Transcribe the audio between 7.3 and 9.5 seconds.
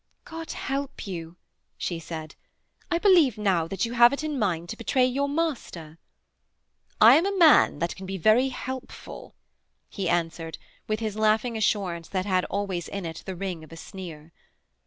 man that can be very helpful,'